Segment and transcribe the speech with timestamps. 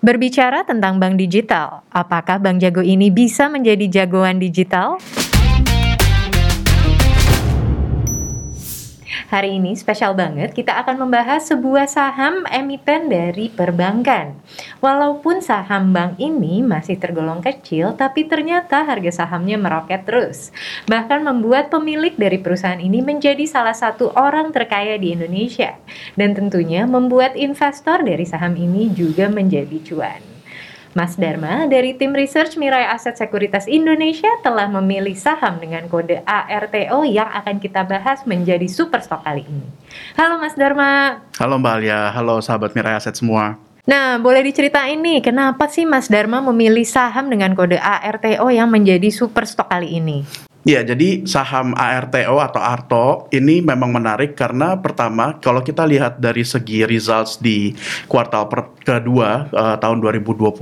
[0.00, 4.96] Berbicara tentang bank digital, apakah Bank Jago ini bisa menjadi jagoan digital?
[9.30, 14.34] Hari ini spesial banget kita akan membahas sebuah saham emiten dari perbankan.
[14.82, 20.50] Walaupun saham bank ini masih tergolong kecil, tapi ternyata harga sahamnya meroket terus.
[20.90, 25.78] Bahkan membuat pemilik dari perusahaan ini menjadi salah satu orang terkaya di Indonesia.
[26.18, 30.29] Dan tentunya membuat investor dari saham ini juga menjadi cuan.
[30.90, 37.06] Mas Dharma dari tim research Mirai Aset Sekuritas Indonesia telah memilih saham dengan kode ARTO
[37.06, 39.70] yang akan kita bahas menjadi super stock kali ini.
[40.18, 41.22] Halo Mas Dharma.
[41.38, 43.54] Halo Mbak Alia, halo sahabat Mirai Aset semua.
[43.86, 49.14] Nah, boleh diceritain nih, kenapa sih Mas Dharma memilih saham dengan kode ARTO yang menjadi
[49.14, 50.49] super stock kali ini?
[50.60, 56.44] Ya, jadi saham ARTO atau ARTO ini memang menarik karena pertama kalau kita lihat dari
[56.44, 57.72] segi results di
[58.04, 60.52] kuartal per, kedua uh, tahun 2021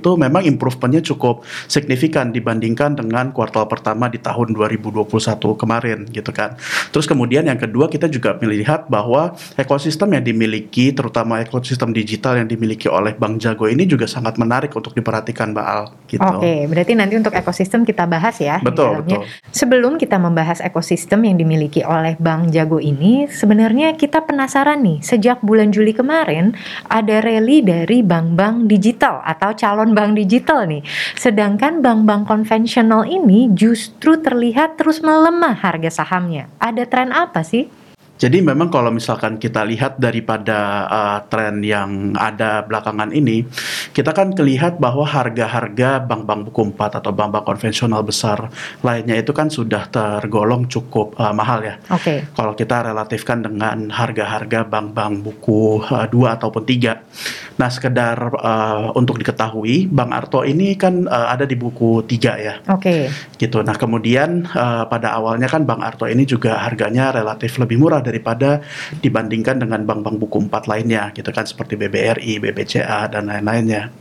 [0.00, 5.12] itu memang improvementnya cukup signifikan dibandingkan dengan kuartal pertama di tahun 2021
[5.60, 6.56] kemarin gitu kan.
[6.88, 12.48] Terus kemudian yang kedua kita juga melihat bahwa ekosistem yang dimiliki terutama ekosistem digital yang
[12.48, 16.24] dimiliki oleh Bank Jago ini juga sangat menarik untuk diperhatikan Mbak Al gitu.
[16.24, 18.56] Oke, berarti nanti untuk ekosistem kita bahas ya.
[18.64, 19.33] Betul, betul.
[19.54, 25.44] Sebelum kita membahas ekosistem yang dimiliki oleh Bank Jago ini, sebenarnya kita penasaran nih, sejak
[25.46, 26.58] bulan Juli kemarin
[26.90, 30.82] ada rally dari bank-bank digital atau calon bank digital nih.
[31.14, 36.50] Sedangkan bank-bank konvensional ini justru terlihat terus melemah harga sahamnya.
[36.58, 37.83] Ada tren apa sih?
[38.14, 43.42] Jadi memang kalau misalkan kita lihat daripada uh, tren yang ada belakangan ini,
[43.90, 48.54] kita kan kelihat bahwa harga-harga bank-bank buku 4 atau bank-bank konvensional besar
[48.86, 51.74] lainnya itu kan sudah tergolong cukup uh, mahal ya.
[51.90, 52.02] Oke.
[52.02, 52.18] Okay.
[52.38, 57.43] Kalau kita relatifkan dengan harga-harga bank-bank buku uh, 2 ataupun 3.
[57.54, 62.10] Nah, sekedar uh, untuk diketahui, Bank Arto ini kan uh, ada di buku 3
[62.42, 62.54] ya.
[62.66, 62.82] Oke.
[62.82, 63.02] Okay.
[63.38, 63.62] Gitu.
[63.62, 68.58] Nah, kemudian uh, pada awalnya kan Bank Arto ini juga harganya relatif lebih murah daripada
[68.98, 73.94] dibandingkan dengan bank-bank buku empat lainnya gitu kan seperti BBRI, BBCA dan lain-lainnya.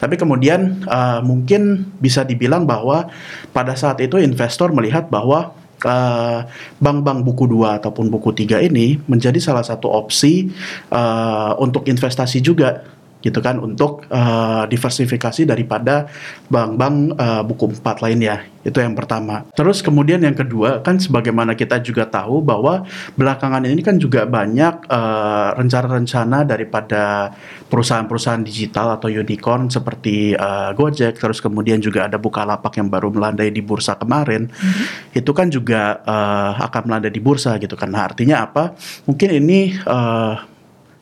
[0.00, 3.12] Tapi kemudian uh, mungkin bisa dibilang bahwa
[3.52, 5.52] pada saat itu investor melihat bahwa
[5.84, 6.44] uh,
[6.80, 10.50] bank-bank buku dua ataupun buku tiga ini menjadi salah satu opsi
[10.90, 12.84] uh, untuk investasi juga
[13.24, 16.04] gitu kan untuk uh, diversifikasi daripada
[16.52, 19.44] bank-bank uh, buku empat lainnya itu yang pertama.
[19.52, 24.88] Terus kemudian yang kedua kan sebagaimana kita juga tahu bahwa belakangan ini kan juga banyak
[24.88, 27.34] rencana rencana-rencana daripada
[27.68, 33.50] perusahaan-perusahaan digital atau unicorn seperti uh, Gojek terus kemudian juga ada Bukalapak yang baru melandai
[33.50, 34.48] di bursa kemarin.
[34.48, 35.18] Mm-hmm.
[35.18, 37.92] Itu kan juga uh, akan melandai di bursa gitu kan.
[37.92, 38.72] Nah, artinya apa?
[39.04, 40.53] Mungkin ini uh,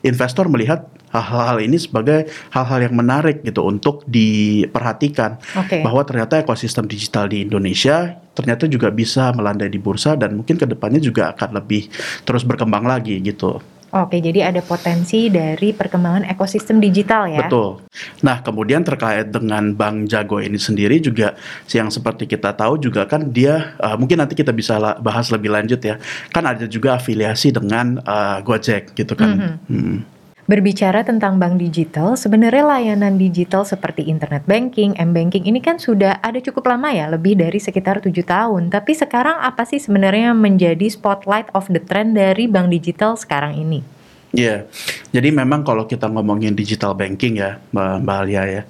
[0.03, 5.79] investor melihat hal-hal ini sebagai hal-hal yang menarik gitu untuk diperhatikan okay.
[5.85, 10.65] bahwa ternyata ekosistem digital di Indonesia ternyata juga bisa melandai di bursa dan mungkin ke
[10.65, 11.87] depannya juga akan lebih
[12.25, 13.61] terus berkembang lagi gitu.
[13.93, 17.45] Oke, jadi ada potensi dari perkembangan ekosistem digital ya.
[17.45, 17.85] Betul.
[18.25, 21.37] Nah, kemudian terkait dengan Bank Jago ini sendiri juga
[21.69, 25.77] yang seperti kita tahu juga kan dia uh, mungkin nanti kita bisa bahas lebih lanjut
[25.77, 26.01] ya.
[26.33, 29.29] Kan ada juga afiliasi dengan uh, Gojek gitu kan.
[29.29, 29.57] Mm -hmm.
[29.69, 29.97] hmm.
[30.43, 36.35] Berbicara tentang bank digital, sebenarnya layanan digital seperti internet banking, m-banking ini kan sudah ada
[36.43, 38.67] cukup lama ya, lebih dari sekitar tujuh tahun.
[38.67, 43.92] Tapi sekarang apa sih sebenarnya menjadi spotlight of the trend dari bank digital sekarang ini?
[44.33, 45.13] Iya, yeah.
[45.13, 48.61] jadi memang kalau kita ngomongin digital banking ya, Mbak Alia ya.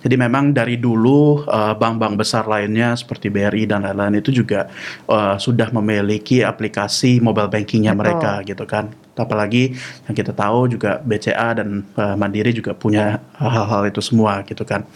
[0.00, 4.72] Jadi memang dari dulu eh, bank-bank besar lainnya seperti BRI dan lain-lain itu juga
[5.12, 8.88] uh, sudah memiliki aplikasi mobile bankingnya mereka gitu kan
[9.20, 9.76] apalagi
[10.08, 14.88] yang kita tahu juga BCA dan uh, Mandiri juga punya hal-hal itu semua gitu kan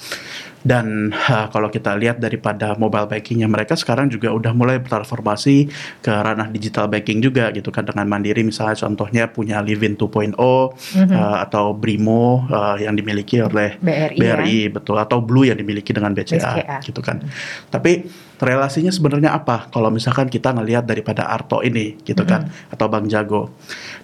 [0.64, 5.69] dan uh, kalau kita lihat daripada mobile bankingnya mereka sekarang juga udah mulai bertransformasi
[6.00, 11.12] ke ranah digital banking juga gitu kan dengan Mandiri misalnya contohnya punya Livin 2.0 mm-hmm.
[11.12, 14.72] uh, atau Brimo uh, yang dimiliki oleh BRI, BRI ya?
[14.72, 16.76] betul atau Blue yang dimiliki dengan BCA, BCA.
[16.81, 17.69] gitu kan mm-hmm.
[17.69, 18.08] tapi
[18.40, 22.72] relasinya sebenarnya apa kalau misalkan kita ngelihat daripada Arto ini gitu kan mm-hmm.
[22.72, 23.52] atau Bang Jago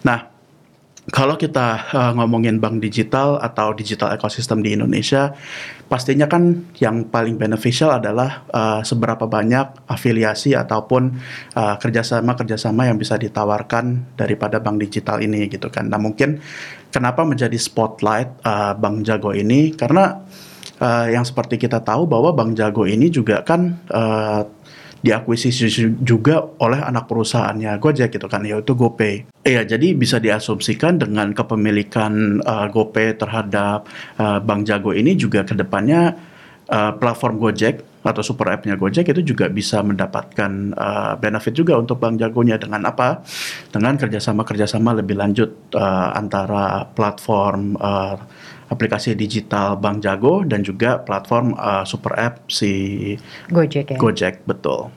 [0.04, 0.39] nah
[1.10, 5.34] kalau kita uh, ngomongin bank digital atau digital ekosistem di Indonesia,
[5.90, 11.18] pastinya kan yang paling beneficial adalah uh, seberapa banyak afiliasi ataupun
[11.58, 15.90] uh, kerjasama-kerjasama yang bisa ditawarkan daripada bank digital ini gitu kan.
[15.90, 16.38] Nah mungkin
[16.94, 20.22] kenapa menjadi spotlight uh, bank Jago ini karena
[20.78, 24.46] uh, yang seperti kita tahu bahwa bank Jago ini juga kan uh,
[25.00, 29.24] diakuisisi juga oleh anak perusahaannya Gojek gitu kan yaitu GoPay.
[29.44, 33.88] Iya, jadi bisa diasumsikan dengan kepemilikan uh, GoPay terhadap
[34.20, 36.12] uh, Bank Jago ini juga ke depannya
[36.68, 42.00] uh, platform Gojek atau super app-nya Gojek itu juga bisa mendapatkan uh, benefit juga untuk
[42.00, 43.20] Bank Jagonya dengan apa?
[43.68, 48.16] Dengan kerjasama-kerjasama lebih lanjut uh, antara platform uh,
[48.70, 53.14] aplikasi digital Bank Jago dan juga platform uh, super app si
[53.50, 53.98] Gojek ya.
[53.98, 54.88] Gojek betul.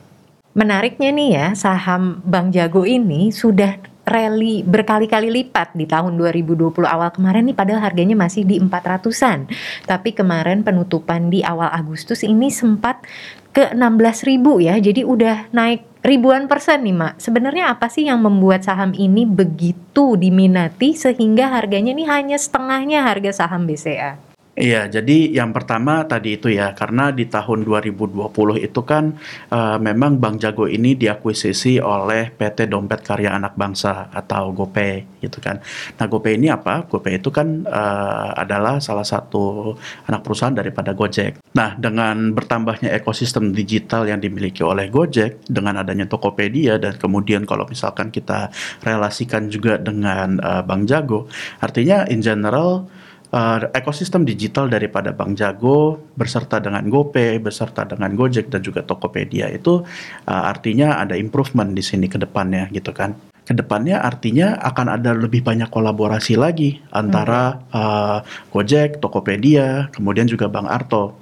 [0.54, 3.74] Menariknya nih ya, saham Bank Jago ini sudah
[4.04, 9.50] rally berkali-kali lipat di tahun 2020 awal kemarin nih padahal harganya masih di 400-an.
[9.88, 13.02] Tapi kemarin penutupan di awal Agustus ini sempat
[13.50, 14.78] ke 16 ribu ya.
[14.78, 17.14] Jadi udah naik ribuan persen nih Mak.
[17.18, 23.32] Sebenarnya apa sih yang membuat saham ini begitu diminati sehingga harganya nih hanya setengahnya harga
[23.32, 24.33] saham BCA?
[24.54, 29.18] Iya, jadi yang pertama tadi itu ya, karena di tahun 2020 itu kan
[29.50, 35.42] uh, memang Bank Jago ini diakuisisi oleh PT Dompet Karya Anak Bangsa atau GoPay gitu
[35.42, 35.58] kan.
[35.98, 36.86] Nah, GoPay ini apa?
[36.86, 39.74] GoPay itu kan uh, adalah salah satu
[40.06, 41.42] anak perusahaan daripada Gojek.
[41.58, 47.66] Nah, dengan bertambahnya ekosistem digital yang dimiliki oleh Gojek dengan adanya Tokopedia dan kemudian kalau
[47.66, 48.54] misalkan kita
[48.86, 51.26] relasikan juga dengan uh, Bank Jago,
[51.58, 52.86] artinya in general
[53.34, 59.50] uh, ekosistem digital daripada Bank Jago beserta dengan GoPay, beserta dengan Gojek dan juga Tokopedia
[59.50, 59.82] itu
[60.30, 63.18] uh, artinya ada improvement di sini ke depannya gitu kan.
[63.44, 67.76] Ke depannya artinya akan ada lebih banyak kolaborasi lagi antara hmm.
[67.76, 71.20] uh, Gojek, Tokopedia, kemudian juga Bank Arto.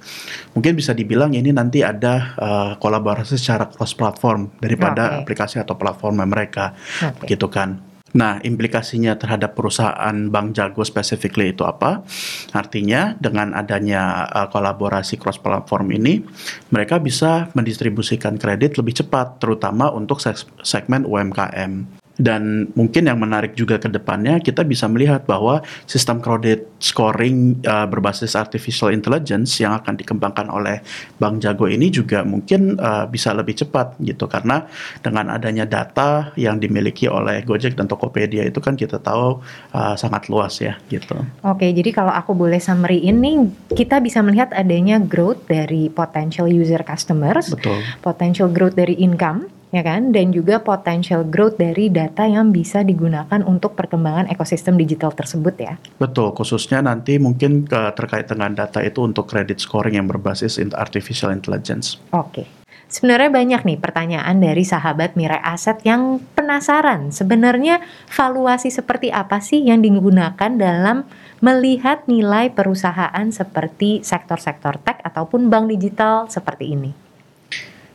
[0.55, 5.19] Mungkin bisa dibilang ini nanti ada uh, kolaborasi secara cross platform daripada okay.
[5.19, 6.71] aplikasi atau platform mereka,
[7.03, 7.35] okay.
[7.35, 7.92] gitu kan.
[8.13, 12.05] Nah, implikasinya terhadap perusahaan Bank Jago specifically itu apa?
[12.53, 16.21] Artinya dengan adanya uh, kolaborasi cross platform ini,
[16.69, 20.21] mereka bisa mendistribusikan kredit lebih cepat, terutama untuk
[20.61, 22.02] segmen UMKM.
[22.13, 27.89] Dan mungkin yang menarik juga ke depannya kita bisa melihat bahwa sistem credit scoring uh,
[27.89, 30.85] berbasis artificial intelligence yang akan dikembangkan oleh
[31.17, 34.69] Bank Jago ini juga mungkin uh, bisa lebih cepat gitu karena
[35.01, 39.41] dengan adanya data yang dimiliki oleh Gojek dan Tokopedia itu kan kita tahu
[39.73, 41.17] uh, sangat luas ya gitu.
[41.41, 46.85] Oke, jadi kalau aku boleh summary ini kita bisa melihat adanya growth dari potential user
[46.85, 47.81] customers, Betul.
[48.05, 53.41] potential growth dari income ya kan dan juga potential growth dari data yang bisa digunakan
[53.41, 55.73] untuk perkembangan ekosistem digital tersebut ya.
[55.97, 61.33] Betul, khususnya nanti mungkin ke, terkait dengan data itu untuk credit scoring yang berbasis artificial
[61.33, 61.97] intelligence.
[62.13, 62.45] Oke.
[62.93, 69.65] Sebenarnya banyak nih pertanyaan dari sahabat Mirai Aset yang penasaran sebenarnya valuasi seperti apa sih
[69.65, 71.09] yang digunakan dalam
[71.41, 77.02] melihat nilai perusahaan seperti sektor-sektor tech ataupun bank digital seperti ini.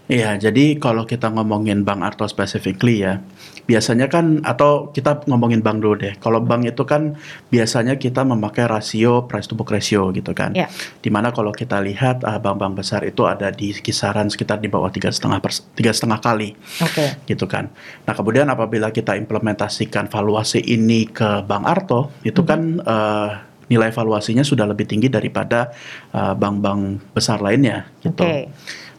[0.09, 3.21] Iya, jadi kalau kita ngomongin Bank Arto specifically ya,
[3.69, 6.17] biasanya kan atau kita ngomongin bank dulu deh.
[6.17, 7.21] Kalau bank itu kan
[7.53, 10.57] biasanya kita memakai rasio price to book ratio gitu kan.
[10.57, 10.73] Yeah.
[11.05, 14.89] Di mana kalau kita lihat uh, bank-bank besar itu ada di kisaran sekitar di bawah
[14.89, 15.45] tiga setengah
[15.77, 17.21] tiga setengah kali, okay.
[17.29, 17.69] gitu kan.
[18.09, 22.49] Nah kemudian apabila kita implementasikan valuasi ini ke Bank Arto, itu mm -hmm.
[22.49, 23.31] kan uh,
[23.69, 25.77] nilai valuasinya sudah lebih tinggi daripada
[26.17, 28.25] uh, bank-bank uh, besar lainnya gitu.
[28.25, 28.49] Okay.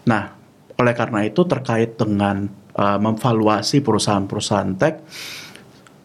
[0.05, 0.38] Nah
[0.79, 2.47] oleh karena itu terkait dengan
[2.79, 5.03] uh, memvaluasi perusahaan-perusahaan tech,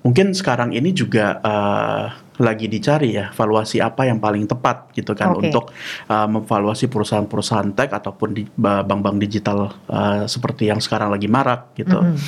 [0.03, 2.07] mungkin sekarang ini juga uh,
[2.43, 5.49] lagi dicari ya valuasi apa yang paling tepat gitu kan okay.
[5.49, 5.71] untuk
[6.11, 11.95] uh, memvaluasi perusahaan-perusahaan tech ataupun di bank-bank digital uh, seperti yang sekarang lagi marak gitu.
[11.95, 12.19] Mm -hmm.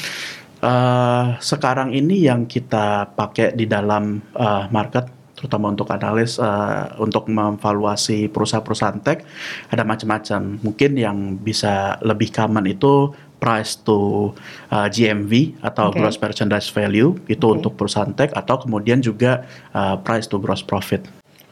[0.62, 7.28] uh, sekarang ini yang kita pakai di dalam uh, market terutama untuk analis uh, untuk
[7.28, 9.22] memvaluasi perusahaan-perusahaan tech
[9.68, 10.58] ada macam-macam.
[10.64, 14.32] Mungkin yang bisa lebih common itu price to
[14.72, 16.00] uh, GMV atau okay.
[16.00, 17.56] gross merchandise value itu okay.
[17.60, 19.44] untuk perusahaan tech atau kemudian juga
[19.76, 21.04] uh, price to gross profit.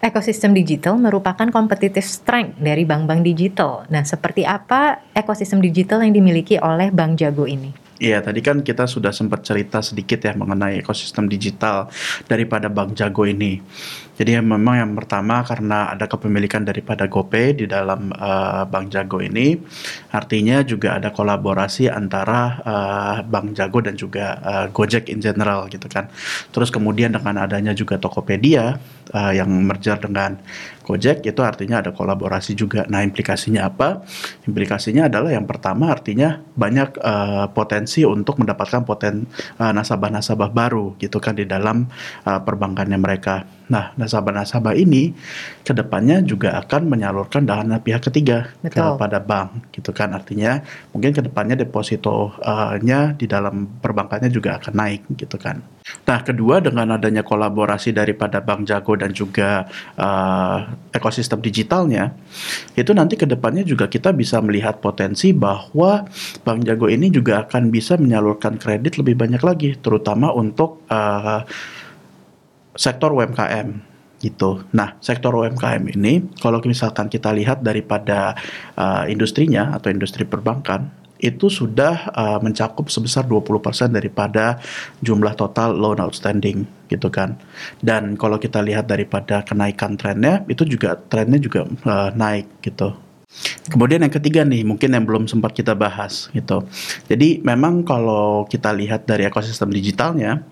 [0.04, 3.88] Ekosistem digital merupakan competitive strength dari bank-bank digital.
[3.88, 7.83] Nah, seperti apa ekosistem digital yang dimiliki oleh Bank Jago ini?
[7.94, 11.86] Iya, tadi kan kita sudah sempat cerita sedikit ya mengenai ekosistem digital
[12.26, 13.62] daripada Bank Jago ini.
[14.14, 19.58] Jadi memang yang pertama karena ada kepemilikan daripada GoPay di dalam uh, Bank Jago ini,
[20.10, 25.86] artinya juga ada kolaborasi antara uh, Bank Jago dan juga uh, Gojek in general gitu
[25.86, 26.10] kan.
[26.50, 28.78] Terus kemudian dengan adanya juga Tokopedia
[29.12, 30.40] uh, yang merger dengan
[30.84, 32.84] Gojek itu artinya ada kolaborasi juga.
[32.92, 34.04] Nah implikasinya apa?
[34.44, 39.24] Implikasinya adalah yang pertama artinya banyak uh, potensi untuk mendapatkan poten
[39.56, 41.88] uh, nasabah-nasabah baru gitu kan di dalam
[42.28, 45.16] uh, perbankannya mereka Nah, nasabah-nasabah ini
[45.64, 49.00] ke depannya juga akan menyalurkan dana pihak ketiga Betul.
[49.00, 50.12] kepada bank, gitu kan?
[50.12, 50.60] Artinya
[50.92, 55.64] mungkin ke depannya depositonya di dalam perbankannya juga akan naik, gitu kan?
[56.04, 62.12] Nah, kedua dengan adanya kolaborasi daripada Bank Jago dan juga uh, ekosistem digitalnya,
[62.76, 66.04] itu nanti ke depannya juga kita bisa melihat potensi bahwa
[66.44, 71.44] Bank Jago ini juga akan bisa menyalurkan kredit lebih banyak lagi, terutama untuk uh,
[72.74, 74.64] sektor UMKM gitu.
[74.72, 78.32] Nah, sektor UMKM ini kalau misalkan kita lihat daripada
[78.78, 80.88] uh, industrinya atau industri perbankan
[81.24, 84.60] itu sudah uh, mencakup sebesar 20% daripada
[85.00, 87.40] jumlah total loan outstanding gitu kan.
[87.80, 92.92] Dan kalau kita lihat daripada kenaikan trennya itu juga trennya juga uh, naik gitu.
[93.66, 96.62] Kemudian yang ketiga nih, mungkin yang belum sempat kita bahas gitu.
[97.10, 100.44] Jadi memang kalau kita lihat dari ekosistem digitalnya,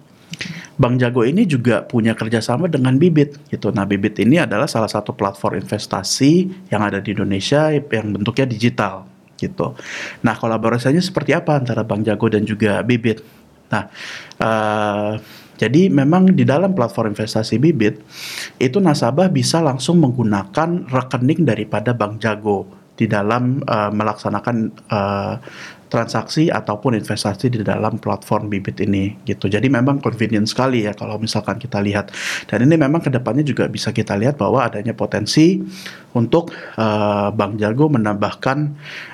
[0.77, 3.69] Bank Jago ini juga punya kerjasama dengan Bibit gitu.
[3.73, 9.05] Nah Bibit ini adalah salah satu platform investasi yang ada di Indonesia yang bentuknya digital
[9.37, 9.77] gitu.
[10.25, 13.21] Nah kolaborasinya seperti apa antara Bank Jago dan juga Bibit?
[13.69, 13.85] Nah
[14.41, 15.13] uh,
[15.61, 18.01] jadi memang di dalam platform investasi Bibit
[18.59, 24.57] itu nasabah bisa langsung menggunakan rekening daripada Bank Jago di dalam uh, melaksanakan
[24.87, 25.35] uh,
[25.93, 29.45] transaksi ataupun investasi di dalam platform bibit ini gitu.
[29.45, 32.09] Jadi memang convenient sekali ya kalau misalkan kita lihat.
[32.49, 35.61] Dan ini memang ke depannya juga bisa kita lihat bahwa adanya potensi
[36.17, 38.59] untuk uh, Bank Jago menambahkan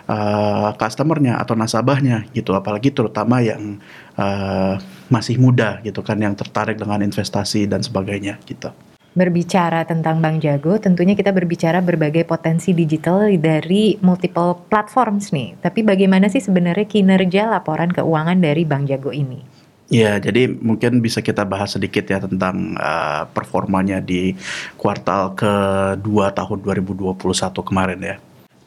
[0.07, 2.55] uh, customernya atau nasabahnya gitu.
[2.55, 3.83] Apalagi terutama yang
[4.15, 4.79] uh,
[5.11, 8.71] masih muda gitu kan yang tertarik dengan investasi dan sebagainya gitu
[9.19, 15.59] berbicara tentang Bank Jago, tentunya kita berbicara berbagai potensi digital dari multiple platforms nih.
[15.59, 19.43] Tapi bagaimana sih sebenarnya kinerja laporan keuangan dari Bank Jago ini?
[19.89, 24.37] Ya, jadi mungkin bisa kita bahas sedikit ya tentang uh, performanya di
[24.77, 27.17] kuartal kedua tahun 2021
[27.65, 28.17] kemarin ya.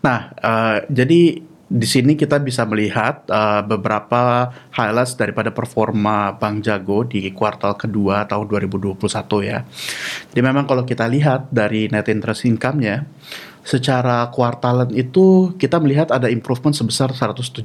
[0.02, 7.08] Nah, uh, jadi di sini kita bisa melihat uh, beberapa highlights daripada performa Bank Jago
[7.08, 9.00] di kuartal kedua tahun 2021
[9.48, 9.64] ya.
[10.36, 13.08] Jadi memang kalau kita lihat dari net interest income-nya
[13.64, 17.64] secara kuartalan itu kita melihat ada improvement sebesar 175%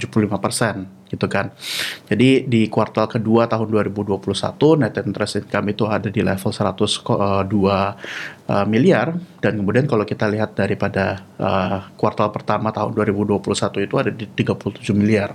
[1.06, 1.54] gitu kan.
[2.10, 7.94] Jadi di kuartal kedua tahun 2021 net interest income itu ada di level 102 uh,
[8.46, 14.10] eh, miliar dan kemudian kalau kita lihat daripada uh, kuartal pertama tahun 2021 itu ada
[14.10, 15.34] di 37 miliar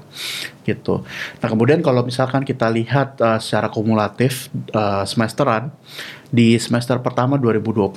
[0.67, 1.01] gitu.
[1.41, 5.71] Nah, kemudian kalau misalkan kita lihat uh, secara kumulatif uh, semesteran
[6.31, 7.91] di semester pertama 2021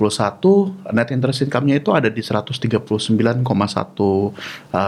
[0.90, 4.33] net interest income-nya itu ada di 139,1 uh,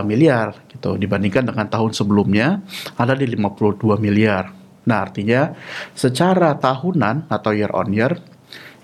[0.02, 2.61] miliar gitu dibandingkan dengan tahun sebelumnya
[3.00, 4.52] ada di 52 miliar.
[4.87, 5.50] Nah, artinya
[5.97, 8.14] secara tahunan atau year on year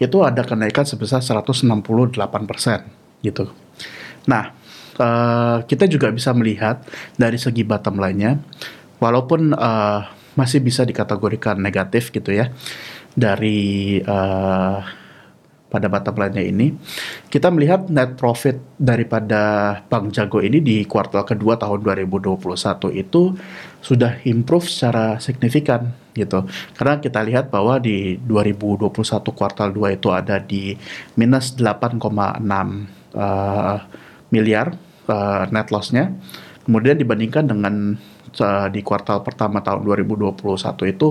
[0.03, 1.63] itu ada kenaikan sebesar 168%
[3.23, 3.45] gitu.
[4.27, 4.51] Nah,
[4.99, 6.83] uh, kita juga bisa melihat
[7.15, 8.43] dari segi bottom line-nya
[8.99, 10.03] walaupun uh,
[10.35, 12.51] masih bisa dikategorikan negatif gitu ya
[13.15, 14.81] dari uh,
[15.73, 16.77] pada bottom line-nya ini,
[17.33, 22.37] kita melihat net profit daripada Bank Jago ini di kuartal kedua tahun 2021
[22.93, 23.33] itu
[23.81, 26.45] sudah improve secara signifikan gitu.
[26.77, 28.93] Karena kita lihat bahwa di 2021
[29.33, 30.77] kuartal 2 itu ada di
[31.17, 31.97] minus 8,6
[33.17, 33.79] uh,
[34.29, 34.77] miliar
[35.09, 36.13] uh, net loss-nya.
[36.63, 37.97] Kemudian dibandingkan dengan
[38.73, 40.39] di kuartal pertama tahun 2021
[40.89, 41.09] itu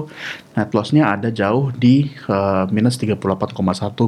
[0.58, 3.54] net loss-nya ada jauh di uh, minus 38,1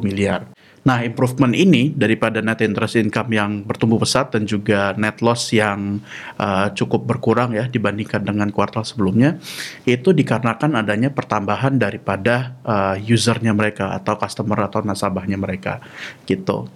[0.01, 0.49] miliar.
[0.83, 6.03] Nah, improvement ini daripada net interest income yang bertumbuh pesat dan juga net loss yang
[6.35, 9.39] uh, cukup berkurang ya dibandingkan dengan kuartal sebelumnya,
[9.87, 15.79] itu dikarenakan adanya pertambahan daripada uh, usernya mereka atau customer atau nasabahnya mereka
[16.27, 16.67] gitu.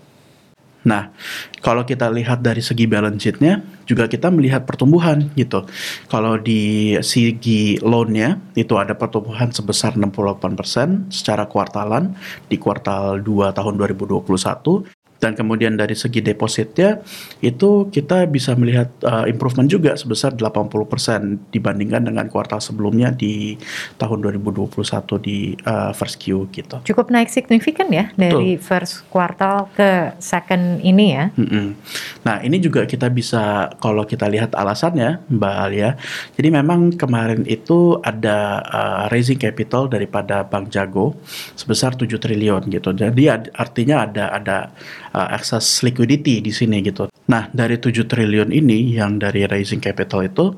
[0.88, 1.12] Nah,
[1.60, 5.67] kalau kita lihat dari segi balance sheet-nya, juga kita melihat pertumbuhan gitu.
[6.08, 12.15] Kalau di segi loan-nya, itu ada pertumbuhan sebesar 68% secara kuartalan
[12.48, 17.01] di kuartal 2 tahun 2021 dan kemudian dari segi depositnya
[17.41, 23.57] itu kita bisa melihat uh, improvement juga sebesar 80% dibandingkan dengan kuartal sebelumnya di
[23.97, 24.69] tahun 2021
[25.21, 26.81] di uh, first Q gitu.
[26.86, 28.65] Cukup naik signifikan ya dari Betul.
[28.65, 31.25] first kuartal ke second ini ya.
[31.33, 31.67] Mm -mm.
[32.25, 35.89] Nah ini juga kita bisa kalau kita lihat alasannya Mbak Alia.
[36.38, 41.17] Jadi memang kemarin itu ada uh, raising capital daripada Bank Jago
[41.57, 42.93] sebesar 7 triliun gitu.
[42.93, 44.57] Jadi artinya ada ada
[45.17, 47.09] uh, access liquidity di sini gitu.
[47.27, 50.53] Nah, dari 7 triliun ini yang dari raising capital itu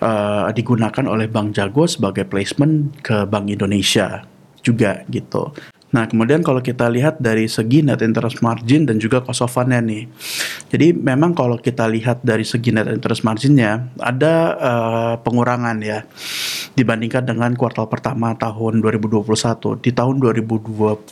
[0.00, 4.24] uh, digunakan oleh Bank Jago sebagai placement ke Bank Indonesia
[4.64, 5.52] juga gitu.
[5.90, 9.82] Nah, kemudian kalau kita lihat dari segi net interest margin dan juga cost of fund-nya
[9.82, 10.06] nih.
[10.70, 16.06] Jadi memang kalau kita lihat dari segi net interest margin-nya ada uh, pengurangan ya
[16.78, 19.82] dibandingkan dengan kuartal pertama tahun 2021.
[19.82, 21.10] Di tahun 2021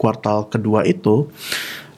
[0.00, 1.28] kuartal kedua itu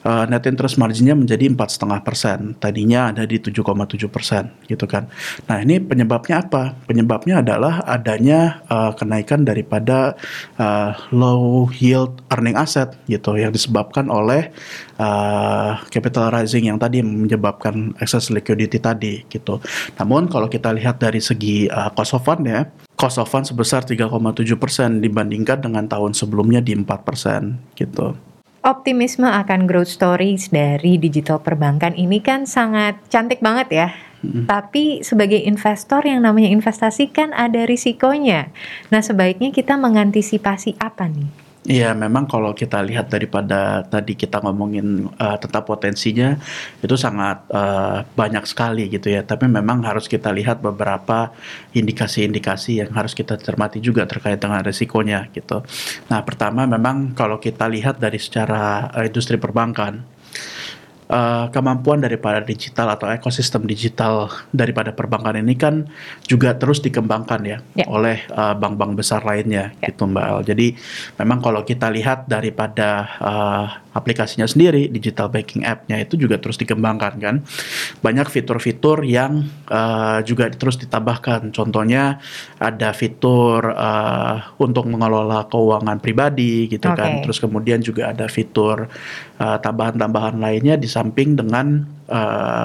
[0.03, 2.53] uh, net interest marginnya menjadi empat setengah persen.
[2.59, 5.07] Tadinya ada di 7,7 persen, gitu kan.
[5.47, 6.77] Nah ini penyebabnya apa?
[6.85, 10.15] Penyebabnya adalah adanya uh, kenaikan daripada
[10.59, 14.51] uh, low yield earning asset, gitu, yang disebabkan oleh
[14.99, 19.63] uh, capital rising yang tadi menyebabkan excess liquidity tadi, gitu.
[19.97, 22.67] Namun kalau kita lihat dari segi uh, cost of fund ya,
[22.99, 24.11] cost of fund sebesar 3,7
[24.59, 28.32] persen dibandingkan dengan tahun sebelumnya di 4 persen, gitu
[28.63, 33.87] optimisme akan growth stories dari digital perbankan ini kan sangat cantik banget ya.
[34.23, 34.47] Hmm.
[34.47, 38.55] Tapi sebagai investor yang namanya investasi kan ada risikonya.
[38.87, 41.42] Nah, sebaiknya kita mengantisipasi apa nih?
[41.63, 46.35] Iya, memang kalau kita lihat daripada tadi kita ngomongin uh, tentang potensinya
[46.83, 49.23] itu sangat uh, banyak sekali gitu ya.
[49.23, 51.31] Tapi memang harus kita lihat beberapa
[51.71, 55.63] indikasi-indikasi yang harus kita cermati juga terkait dengan resikonya gitu.
[56.11, 60.03] Nah, pertama memang kalau kita lihat dari secara uh, industri perbankan
[61.13, 65.85] uh, kemampuan daripada digital atau ekosistem digital daripada perbankan ini kan
[66.25, 67.85] juga terus dikembangkan ya, ya.
[67.85, 69.93] oleh uh, bank-bank besar lainnya ya.
[69.93, 70.39] gitu Mbak Al.
[70.41, 70.67] Jadi
[71.21, 72.89] memang kalau kita lihat daripada
[73.21, 77.35] uh, aplikasinya sendiri, digital banking app-nya itu juga terus dikembangkan kan.
[78.01, 81.53] Banyak fitur-fitur yang uh, juga terus ditambahkan.
[81.53, 82.17] Contohnya
[82.57, 86.97] ada fitur uh, untuk mengelola keuangan pribadi gitu okay.
[86.97, 87.11] kan.
[87.21, 88.89] Terus kemudian juga ada fitur
[89.37, 91.83] tambahan tambahan-tambahan lainnya di samping dengan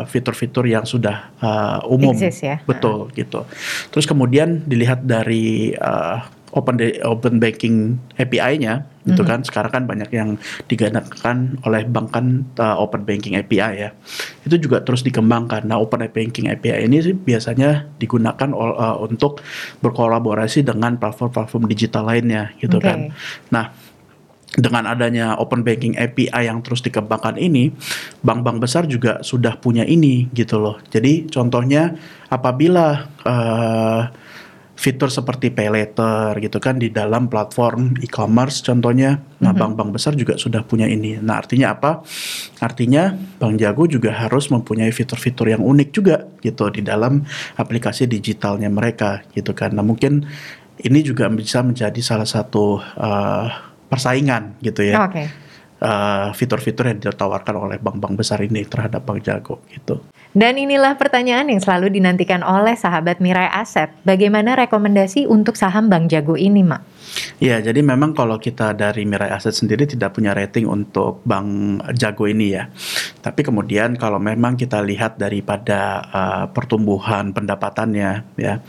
[0.06, 2.12] fitur-fitur uh, yang sudah uh, umum.
[2.12, 2.60] Exist, ya?
[2.68, 3.48] Betul gitu.
[3.88, 6.20] Terus kemudian dilihat dari uh,
[6.52, 9.12] open open banking API-nya mm-hmm.
[9.12, 13.90] itu kan sekarang kan banyak yang digandakan oleh bank kan uh, open banking API ya
[14.48, 19.44] itu juga terus dikembangkan nah open banking API ini sih biasanya digunakan uh, untuk
[19.84, 22.86] berkolaborasi dengan platform-platform digital lainnya gitu okay.
[22.88, 22.98] kan
[23.52, 23.64] nah
[24.56, 27.68] dengan adanya open banking API yang terus dikembangkan ini,
[28.24, 30.80] bank-bank besar juga sudah punya ini gitu loh.
[30.88, 31.92] Jadi contohnya
[32.32, 34.08] apabila uh,
[34.78, 39.18] fitur seperti pay later gitu kan di dalam platform e-commerce contohnya.
[39.42, 39.58] Nah, mm-hmm.
[39.58, 41.18] bank-bank besar juga sudah punya ini.
[41.18, 42.06] Nah, artinya apa?
[42.62, 43.10] Artinya
[43.42, 47.26] Bank Jago juga harus mempunyai fitur-fitur yang unik juga gitu di dalam
[47.58, 49.74] aplikasi digitalnya mereka gitu kan.
[49.74, 50.22] Nah, mungkin
[50.78, 55.00] ini juga bisa menjadi salah satu uh, persaingan gitu ya.
[55.00, 55.26] Oh, okay.
[55.82, 60.04] uh, fitur-fitur yang ditawarkan oleh bank-bank besar ini terhadap Bank Jago gitu.
[60.36, 63.88] Dan inilah pertanyaan yang selalu dinantikan oleh sahabat Mirai Aset.
[64.04, 66.82] Bagaimana rekomendasi untuk saham Bank Jago ini, Mak?
[67.40, 72.28] Ya, jadi memang kalau kita dari Mirai Aset sendiri tidak punya rating untuk Bank Jago
[72.28, 72.68] ini ya.
[73.24, 78.60] Tapi kemudian kalau memang kita lihat daripada uh, pertumbuhan pendapatannya ya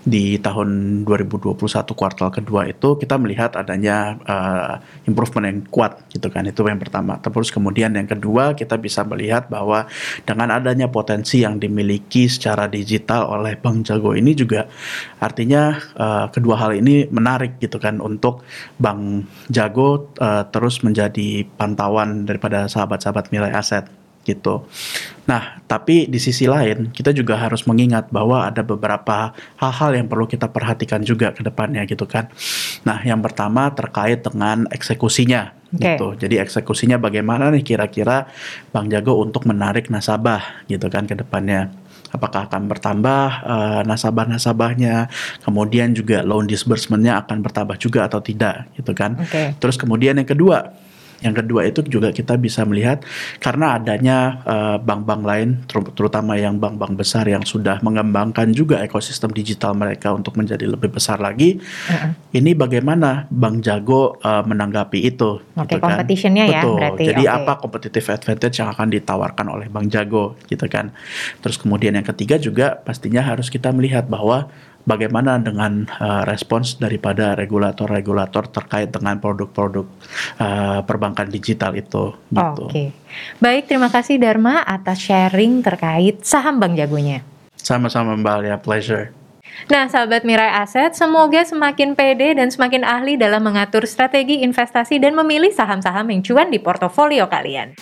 [0.00, 1.60] di tahun 2021
[1.92, 6.48] kuartal kedua itu kita melihat adanya uh, improvement yang kuat gitu kan.
[6.48, 7.20] Itu yang pertama.
[7.20, 9.84] Terus kemudian yang kedua kita bisa melihat bahwa
[10.24, 14.64] dengan adanya potensi yang dimiliki secara digital oleh Bank Jago ini juga
[15.20, 18.40] artinya uh, kedua hal ini menarik gitu kan untuk
[18.80, 24.68] Bank Jago uh, terus menjadi pantauan daripada sahabat-sahabat nilai aset gitu.
[25.24, 30.28] Nah, tapi di sisi lain kita juga harus mengingat bahwa ada beberapa hal-hal yang perlu
[30.28, 32.28] kita perhatikan juga ke depannya gitu kan.
[32.84, 35.96] Nah, yang pertama terkait dengan eksekusinya okay.
[35.96, 36.18] gitu.
[36.20, 38.28] Jadi eksekusinya bagaimana nih kira-kira
[38.74, 41.72] Bank Jago untuk menarik nasabah gitu kan ke depannya
[42.10, 45.06] apakah akan bertambah uh, nasabah-nasabahnya,
[45.46, 49.14] kemudian juga loan disbursementnya akan bertambah juga atau tidak, gitu kan.
[49.30, 49.54] Okay.
[49.62, 50.74] Terus kemudian yang kedua,
[51.20, 53.04] yang kedua itu juga kita bisa melihat
[53.40, 59.32] karena adanya eh, bank-bank uh, lain terutama yang bank-bank besar yang sudah mengembangkan juga ekosistem
[59.32, 61.60] digital mereka untuk menjadi lebih besar lagi.
[61.60, 62.12] Uh-uh.
[62.32, 65.40] Ini bagaimana Bank Jago uh, menanggapi itu?
[65.40, 65.88] Oke, okay, gitu kan?
[65.92, 66.76] competitionnya ya Betul.
[66.80, 67.02] berarti.
[67.12, 67.36] Jadi okay.
[67.36, 70.94] apa competitive advantage yang akan ditawarkan oleh Bank Jago gitu kan.
[71.44, 74.48] Terus kemudian yang ketiga juga pastinya harus kita melihat bahwa
[74.84, 79.86] bagaimana dengan uh, respons daripada regulator-regulator terkait dengan produk-produk
[80.40, 82.14] uh, perbankan digital itu.
[82.30, 82.62] Gitu.
[82.64, 82.88] Oke, okay.
[83.38, 87.24] baik terima kasih Dharma atas sharing terkait saham Bank Jagonya.
[87.60, 89.12] Sama-sama Mbak Alia, pleasure.
[89.68, 95.12] Nah, sahabat Mirai Aset, semoga semakin pede dan semakin ahli dalam mengatur strategi investasi dan
[95.12, 97.76] memilih saham-saham yang cuan di portofolio kalian.